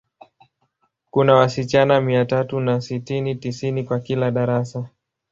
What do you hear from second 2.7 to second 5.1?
sitini, tisini kwa kila darasa.